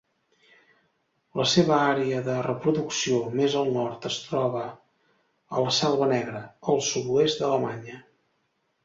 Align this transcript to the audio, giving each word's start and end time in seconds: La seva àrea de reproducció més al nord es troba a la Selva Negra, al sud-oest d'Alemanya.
La 1.41 1.43
seva 1.49 1.75
àrea 1.89 2.21
de 2.27 2.37
reproducció 2.47 3.19
més 3.41 3.57
al 3.59 3.69
nord 3.75 4.07
es 4.09 4.17
troba 4.29 4.63
a 5.59 5.63
la 5.67 5.75
Selva 5.81 6.09
Negra, 6.13 6.43
al 6.75 6.83
sud-oest 6.89 7.45
d'Alemanya. 7.45 8.01